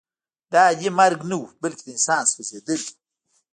[0.51, 2.93] دا عادي مرګ نه و بلکې د انسان سوځېدل وو